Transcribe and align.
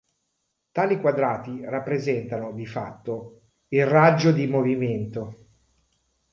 Tali 0.71 0.99
quadrati 0.99 1.63
rappresentano, 1.63 2.53
di 2.53 2.65
fatto, 2.65 3.41
il 3.67 3.85
raggio 3.85 4.31
di 4.31 4.47
movimento. 4.47 5.35